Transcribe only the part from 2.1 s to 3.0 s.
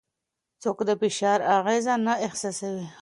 احساسوي؟